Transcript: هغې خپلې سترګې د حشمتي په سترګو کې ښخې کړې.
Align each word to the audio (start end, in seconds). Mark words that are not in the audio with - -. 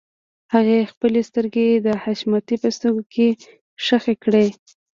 هغې 0.53 0.89
خپلې 0.91 1.21
سترګې 1.29 1.67
د 1.85 1.87
حشمتي 2.03 2.55
په 2.63 2.69
سترګو 2.75 3.03
کې 3.13 3.27
ښخې 3.85 4.15
کړې. 4.23 4.45